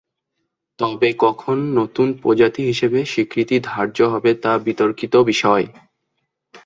[0.79, 5.65] তবে কখন নতুন প্রজাতি হিসাবে স্বীকৃতি ধার্য হবে তা বিতর্কিত বিষয়।